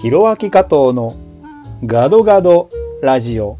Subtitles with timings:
[0.00, 1.12] ひろあき加藤の
[1.84, 2.70] ガドガド
[3.02, 3.58] ラジオ。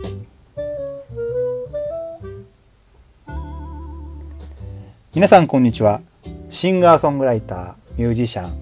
[5.17, 6.01] 皆さんこんにちは。
[6.49, 8.53] シンガーソングライターミュージシャン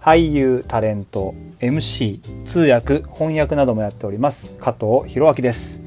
[0.00, 5.80] 俳優タレント MC 通訳翻訳などもやっております加藤弘明です。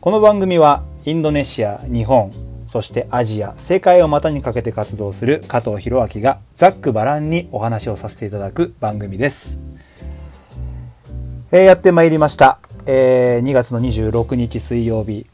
[0.00, 2.30] この番組はインドネシア日本
[2.68, 9.65] そしてアジア世界を股にかけて活動する加藤弘明がざっくばらんにお話をさせていただく番組です。
[11.52, 12.58] えー、やってまいりました。
[12.86, 15.26] えー、2月の26日水曜日、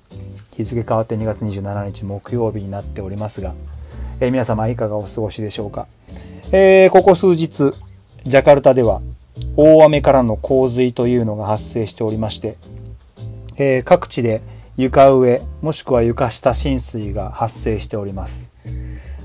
[0.55, 3.55] 日付変わって2月27日木曜日になっておりますが、
[4.21, 5.87] えー、皆様いかがお過ごしでしょうか。
[6.53, 7.73] えー、ここ数日、
[8.25, 9.01] ジャカルタでは
[9.57, 12.59] 大雨からの洪水というのが発生しておりまして、
[13.57, 14.43] えー、各地で
[14.77, 18.51] 床上もしくは床下浸水が発生しております。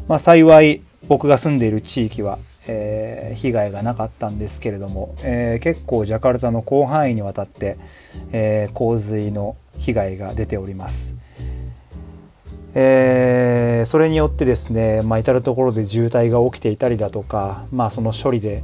[0.07, 7.77] まあ幸い僕が住んでいる地域はえー、被害がなかったんですけれども、えー、結構ジャカルタの広範囲にわたって、
[8.31, 11.15] えー、洪水の被害が出ております。
[12.79, 18.63] え、それによってですね、まあ、至る所で渋滞が起きていたりだとか、まあ、その処理で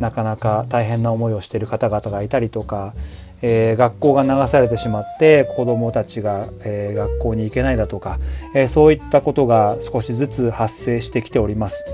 [0.00, 2.94] なかなか大変な思いをしている方々がいたりとか、
[3.40, 8.18] えー、学校が流されてしまって子どもたちが、えー、学校に行けないだとか、
[8.54, 11.84] えー、そういったことが少しずつ発生してきております。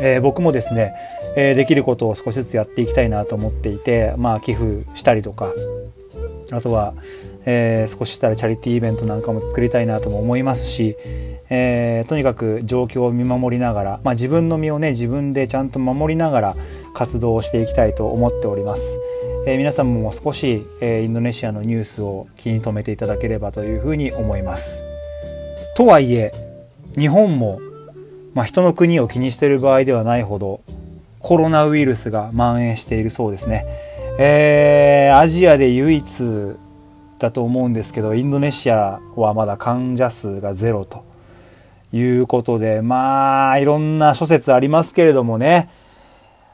[0.00, 0.94] えー、僕もですね、
[1.36, 5.52] えー、できることを少しずつやっていきたいなと思っていて、まあ、寄付したりとか
[6.50, 6.94] あとは、
[7.46, 10.96] えー、少ししたらチャリティーイベントなんかも作りたいなとも思いますし、
[11.50, 16.54] えとにかく状況を見守りながら、まあ、自分の身をね自分でちゃんと守りながら
[16.94, 18.98] 活動をしていきたいと思っております。
[19.46, 24.82] え皆さんも少し、えインドネシアのニュースを気に留めていただければというふうに思います。
[25.74, 26.32] とはいえ
[26.98, 27.60] 日本も
[28.38, 30.60] まあ、人の国を気にしている場合ではないほど
[31.18, 33.66] コロナウイルスが蔓延しているそうですね。
[34.20, 36.56] えー、アジアで唯一
[37.18, 41.04] だと思うんですけど、インドネシアはまだ患者数がゼロと
[41.92, 45.68] いうことで、まあ、いろんな諸説ありますけれどもね、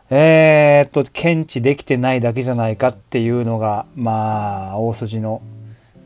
[0.08, 5.42] えー、っと、検知できてないだけじゃないかっていうのが、まあ、大筋の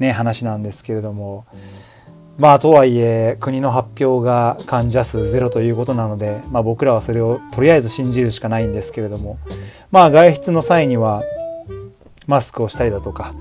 [0.00, 1.46] ね、話なんですけれども、
[2.38, 9.38] まあとはいえ国の発表が患者数ゼロということなので、まあ、僕らはそれをとりあえず信じるしかないんですけれども
[9.90, 11.24] まあ外出の際には
[12.28, 13.34] マスクをしたりだとか、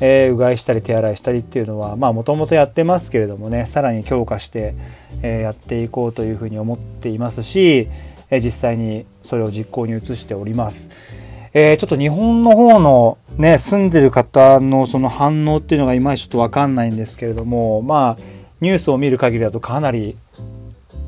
[0.00, 4.74] えー、うがいしたり手洗いしたりっていうのはまあもともとやってますけれどもねさらに強化して、
[5.22, 7.88] えー、やっていこうというふうに思っていますし、
[8.30, 10.90] えー、実際にそれを実行に移しております。
[11.52, 20.16] えー、ちょっと日本の方のね、住んでる方のその反応っていうのがいまいちちょっとわかんないんですけれども、まあ、ニュースを見る限りだとかなり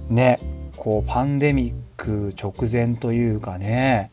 [0.08, 0.38] ね
[0.76, 4.10] こうパンデミック直前というかね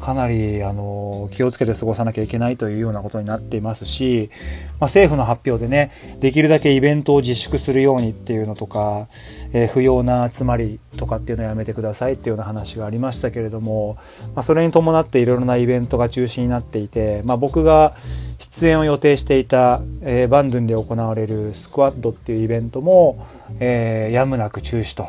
[0.00, 4.30] かなりあの気をつけて過ごさなきゃいけないというようなことになっていますし、
[4.72, 9.08] まあ、政府の発表でねできるだけイベントを自粛するようにっていうのとか、
[9.52, 13.96] えー、不要な集まりとかっていうのをやめてくださいっていうような話がありましたけれども、
[14.34, 17.94] まあ、それに伴っていろいろなイベントが中止になっていて、まあ、僕が
[18.40, 23.26] 出演を予定していた、えー、バンドゥンで行われるスクワッドっていうイベントも、
[23.60, 25.06] えー、やむなく中止と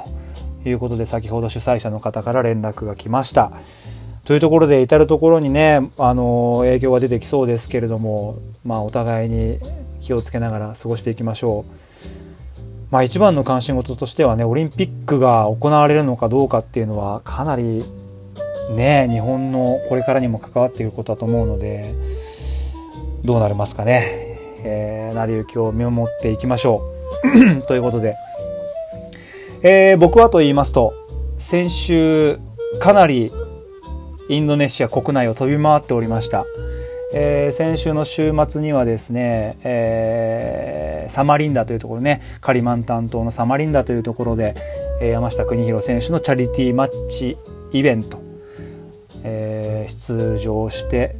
[0.67, 3.51] いうことで先ほど主催者の方から連絡が来ました。
[4.25, 9.57] というところで至る所にね、あの影響が出てきそうですけれども、まあ、お互いに
[10.01, 11.91] 気をつけながら過ごしていきましょう。
[12.91, 17.85] まあ、一番の関心事としてはねオリンピックが行われるのかどうかっていうのはかなり
[18.75, 21.95] ね日本のこれからにも関わっていることだと思うので
[23.23, 26.83] どうなりますかね、えー、成り行きを見守っていきましょ
[27.61, 27.61] う。
[27.67, 28.15] ということで、
[29.63, 30.93] えー、僕はと言いますと
[31.37, 32.39] 先週
[32.79, 33.31] かなり
[34.27, 36.45] インドネシア国内を飛び回っておりました。
[37.13, 44.53] えー、先週の週末にはですね、えー、サマリンダというところね、カリマン担当のサマリンダというところで、
[45.01, 47.37] えー、山下邦弘選手のチャリティーマッチ
[47.73, 48.21] イベント、
[49.25, 51.17] え出場して、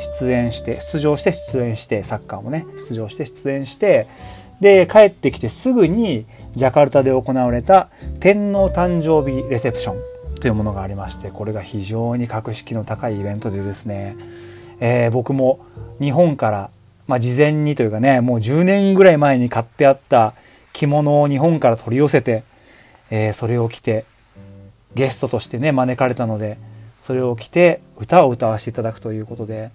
[0.00, 4.06] 出演して、出場して出演して、サッカーもね、出場して出演して、
[4.60, 7.88] で、帰ってきてすぐにジャカルタで行われた
[8.20, 10.10] 天皇誕生日レセプション。
[10.40, 14.16] というものがありましてこれが非常に格式の高いイベントでですね、
[14.80, 15.60] えー、僕も
[16.00, 16.70] 日本から、
[17.06, 20.32] まあ、事前にというかねもう10年ぐらい前に買ってあった
[20.72, 22.42] 着物を日本から取り寄せて、
[23.10, 24.06] えー、それを着て
[24.94, 26.56] ゲストとしてね招かれたので
[27.00, 29.70] それを着て歌を歌わせていただくということで、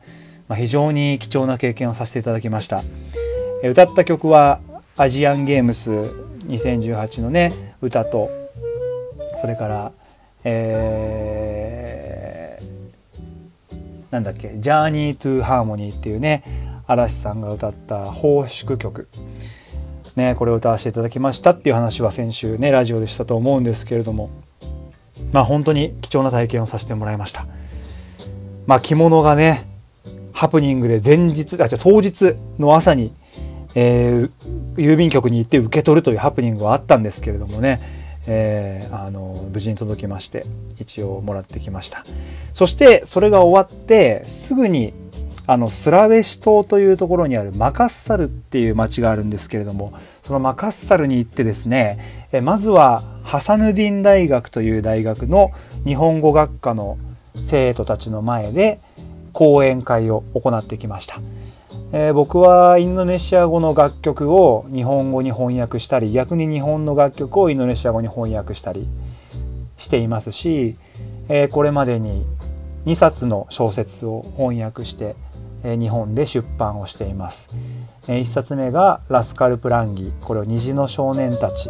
[0.47, 2.81] まあ、非常に貴重な経験をさせていただきました、
[3.63, 4.59] え、歌った曲は
[4.97, 7.51] アジアンゲームス2018のね
[7.81, 8.29] 歌と
[9.37, 9.91] それから
[10.47, 13.75] えー、
[14.11, 16.43] なんだっけ「Journey to Harmony」っていうね
[16.87, 19.07] 嵐さんが歌った奉祝曲。
[20.15, 24.29] ねこれを歌わせていただきましたっていう話は先週ねラジオでしたと思うんですけれども。
[25.35, 27.45] まあ本当に貴重な体験をさせてもらいました。
[28.67, 29.67] まあ着物がね
[30.31, 33.13] ハプニングで前日あじゃ当日の朝に、
[33.75, 34.31] えー、
[34.75, 37.81] 郵便局に行って受け取るというハプニングはあったんですけれどもね
[38.27, 40.47] えー、あの無事に届きまして
[40.79, 42.05] 一応もらってきました。
[42.53, 44.93] そしてそれが終わってすぐに
[45.47, 49.93] あのスラウェシ島というところにあるマカッサルっていう町があるんですけれども
[50.25, 55.51] そのマカッサルに行ってですねえまずはハサヌディン大学という大学の
[55.83, 56.97] 日本語学科の
[57.35, 58.79] 生徒たちの前で
[59.33, 61.19] 講演会を行ってきました。
[61.93, 68.87] えー、僕はインドネシア語の楽曲を日本語に翻訳したり逆に日本の楽曲をインドネシア語に翻訳したり
[69.77, 70.75] していますし、
[71.29, 72.25] えー、これまでに
[72.85, 75.15] 2冊の小説を翻訳して、
[75.77, 77.49] 日本で出版をしています、
[78.07, 81.69] 1冊目が「ラスカル・プランギ」これを「虹の少年たち」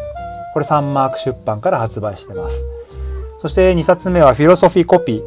[0.54, 2.66] これサンマーク出版から発売してます。
[3.42, 5.24] そして2冊目は「フィロソフィー・コピー」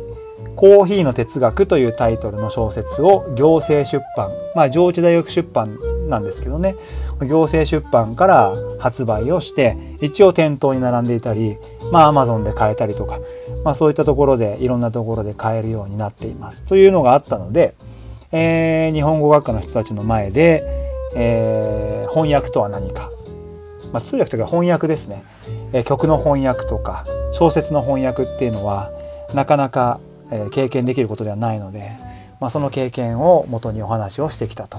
[0.58, 5.78] コーヒーの哲学というタイトルの小説を行政出版、まあ上智大学出版
[6.08, 6.74] なんですけどね、
[7.20, 11.56] 行政出版から発売をして、一応店頭に並んでいたり、
[11.92, 13.20] まあアマゾンで買えたりとか、
[13.62, 16.62] まあそういったところでいろんなところで買えるようになっています。
[16.64, 17.74] というのがあったので、
[18.32, 20.62] えー、日本語学科の人たちの前で、
[21.16, 23.10] えー、翻訳とは何か、
[23.92, 25.22] まあ、通訳というか翻訳ですね、
[25.72, 28.90] えー、曲の翻訳とか小説の翻訳っていうのは
[29.34, 31.90] なかなかえ経験できることではないので、
[32.40, 34.78] まあ、その経験をもとにお話をしてきたと。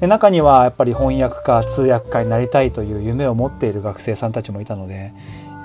[0.00, 5.12] で中にはやっぱり翻訳家通訳家になりたいという夢を持っている学生さんたちもいたので、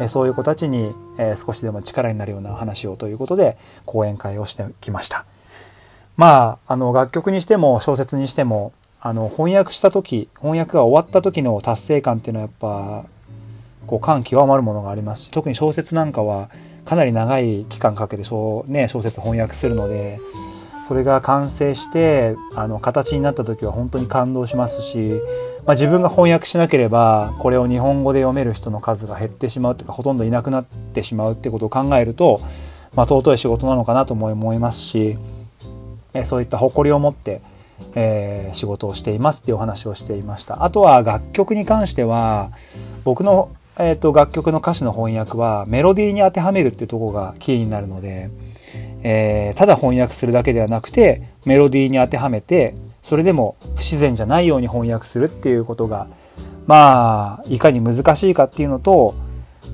[0.08, 0.94] そういう子たちに、
[1.36, 5.26] 少しでも力になるような話をということで講演会をしてきました。
[6.20, 13.06] まあ、あの楽曲にしても小説にしてもあの翻訳した時翻訳が終わった時の達成感っていうのはやっぱ
[13.88, 16.50] こう感極まるものがありますし特に小説なんかは
[16.84, 20.20] かなり長い期間かけて小,、ね、小説翻訳するので
[20.90, 25.22] それが完成してあの形になった時は本当に感動しますし、
[25.66, 32.42] まあ、自分が翻訳しなければこれを日本語で読める人の数が減ってしまうというかほとんどいなくなってしまうってことを考えると、
[32.94, 35.18] まあ、尊い仕事なのかなとも思いますし
[36.14, 37.42] えそういった誇りを持って、
[37.96, 40.64] えー、仕事をしていますっていうお話をしていました。
[40.64, 42.52] あとは楽曲に関しては
[43.04, 43.52] 僕の
[43.82, 48.30] えーと、楽曲の歌詞の翻訳はメロディーに当てはめるっていうとこがキーになるので、
[49.04, 56.10] えー、ただ翻訳するだけではなくてメロディーに当てはめてそれでも不自然じゃないように翻訳するっていうことが
[56.68, 59.16] まあいかに難しいかっていうのと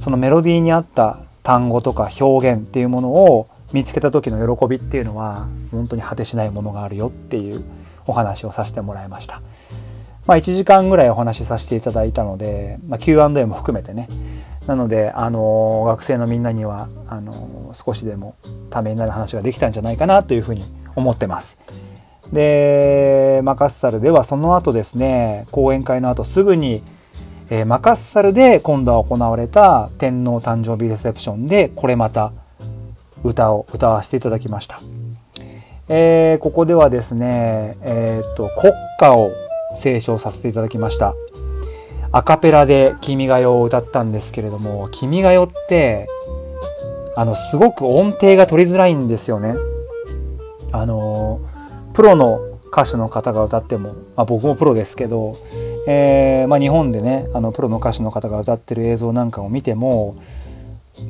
[0.03, 7.61] そのメロディーに合った単語とか表現っていうものを見つけた時の喜びっていうのは本当に果てしないものがあるよっていう
[8.07, 9.41] お話をさせてもらいました。
[10.25, 14.07] まあ、1時間ぐらいお話しさせていただいたので、まあ、Q&A も含めてね
[14.65, 18.37] なので、あの学生のみんなにはあの少しでも
[18.69, 20.63] ためになる話ができたんじゃないかなというふうに
[20.95, 21.59] 思ってます。
[22.31, 26.81] でマカッサルではその後ですね講演会の後すぐに、
[27.49, 32.31] えー、マカッサルで今度は行われた天皇誕生日レセプションでこれまた
[33.25, 34.79] 歌を歌わせていただきました。
[35.87, 39.31] えー、ここではですね、えっ、と国歌を
[39.75, 41.15] 斉唱させていただきました。
[42.11, 46.07] アカペラで君が代を歌ったんですけれども、君が代って、
[47.15, 49.55] あの、すごく音程が取りづらいんですよね。
[50.71, 51.41] あの、
[51.93, 52.39] プロの
[52.71, 55.37] 歌手の方が歌っても、まあ、僕もプロですけど、
[55.87, 60.15] えー、まあ、日本でね、あの、プロの歌手の方が歌ってる映像なんかを見ても、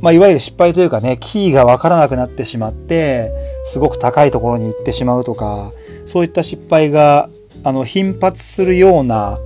[0.02, 3.32] まあ、いわゆる失敗というかね、キーがわからなくなってしまって、
[3.66, 5.72] すごく高いところに行ってしまうとか、
[6.06, 7.30] そういった失敗が
[7.64, 9.40] あの頻発するような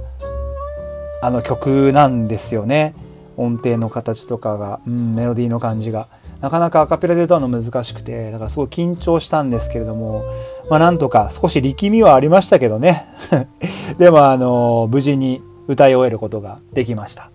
[1.22, 2.94] あの曲なんですよね。
[3.38, 6.08] 音程の形とかが、うん、メロディーの感じが。
[6.42, 10.24] なかなかアカペラで歌うの難しくてだからすごい緊張したんですけれども
[10.70, 13.06] まあなんとか少し力みはありましたけどね。
[14.00, 17.30] でもあの無事に歌い終えることができました。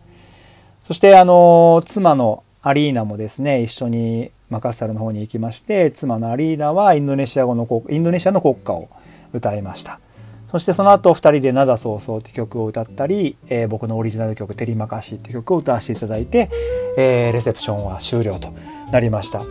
[0.84, 8.88] そしてあの妻のアリーナもですね一緒にマカッサルの方に行きまして妻のアリーナはインドネシア語のインドネシアの国歌を
[9.35, 10.00] 歌いました
[10.49, 16.49] そしてその後2人で「灘そうそう」って曲を歌ったり、えー、僕のオリジナル曲「テリマカシ」って曲を歌わせていただいて、
[16.97, 18.49] えー、レセプションは終了と
[18.90, 19.42] なりました。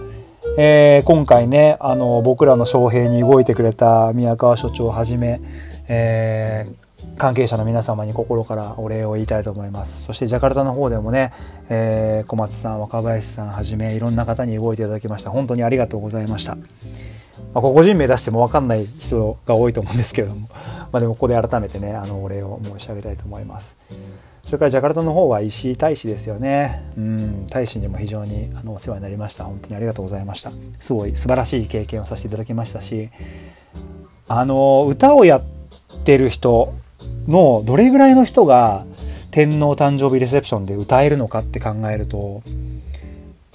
[0.58, 5.42] えー、今回ねあの僕らの招聘に動いてくれた宮川所長をはじめ、
[5.88, 6.76] えー、
[7.18, 11.32] 関係者の皆様に心からお礼を言いたいと思いますそしてジャカルタの方でもね、
[11.70, 16.58] えー、小松さん若林さんはじめいろんな方に動いていただきました本当にありがとうございました
[17.54, 20.48] まあ、個人名出しても分かんない人が多いと思うんですけれども、
[20.92, 23.78] まあ、でもここで改めてねあのお礼を申し上げたいと思います。
[24.44, 26.84] それからジャカルタの方は石井大使ですよね。
[26.98, 29.46] うん、大使にも非常にあのお世話になりました。
[29.46, 30.52] 本当にありがとうございました。
[30.80, 33.10] すごい素晴らしい経験をさせていただきましたし、
[34.28, 35.44] あの、歌をやっ
[36.04, 36.74] てる人
[37.28, 38.86] のどれぐらいの人が
[39.32, 42.44] 天皇誕生日レセプションで歌えるのかって考えると、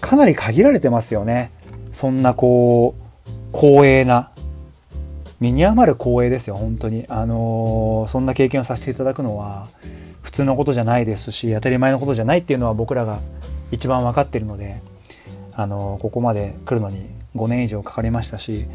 [0.01, 1.51] かなり限られてますよね。
[1.93, 4.31] そんなこう、光栄な、
[5.41, 7.05] 身に余る光栄ですよ、本当に。
[7.09, 9.69] あのー、そんな経験をさせていただくのは、
[10.21, 13.21] 普通のことじゃないですし、当たり前のことじゃないっていうのは僕らが
[13.71, 14.83] 一番分かってるので、
[15.55, 18.67] あのー、ここまで来るのに5年以上かかりましたし、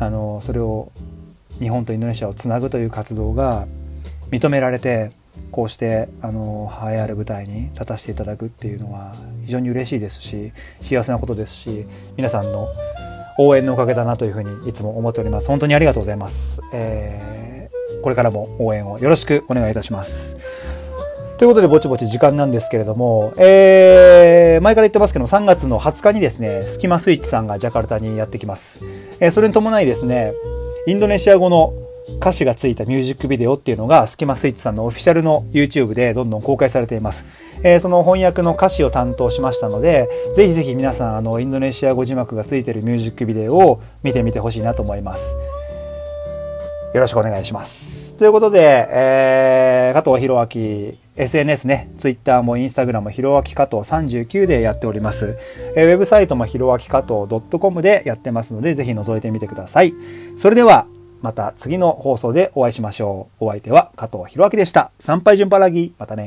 [0.00, 0.90] あのー、それを
[1.60, 3.66] 日本とインドネシアをつなぐという活動が
[4.30, 5.12] 認められて、
[5.50, 12.66] こうしてあの栄えある舞台に立たせていただくっていうのは非常に嬉しいですし幸せなことですし皆さんの
[13.38, 15.48] 応援のおかげだなというふうにいつも思っております。
[15.48, 20.36] 本当にありがとうございます、えー、これからも応援をよろしくお願いいたします。
[21.38, 28.84] ということでぼちぼち時間なんですけれども、えー、前から言ってますけども3月の20日にですねスキマスイッチさんがジャカルタにやってきます、
[29.20, 30.32] えー、それに伴いですね
[30.88, 31.72] インドネシア語の
[32.16, 37.24] 歌詞がついたミュージックビデオっていうのが、スキマスイッチさんのオフィシャルの YouTube でどんどん公開されています。
[37.62, 45.36] えー、その翻訳の歌詞を担当しましたので、ぜひぜひ皆さん、あの、インドネシア語字幕がついてるミュージックビデオを見てみてほしいなと思います。
[46.94, 48.14] よろしくお願いします。
[48.14, 55.36] ということで、えー、加藤博明、SNS ね、Twitter も Instagram もひろあき加藤39でやっております。
[55.76, 57.28] えー、ウェブサイトもひろあき加藤
[57.60, 59.94] .com でやってますので、ぜひ覗いてみてください。
[60.36, 60.86] それでは、
[61.20, 63.46] また次の放送でお会いしましょう。
[63.46, 64.90] お相手は加藤弘明でした。
[64.98, 65.94] 参拝順パラギ。
[65.98, 66.26] またね。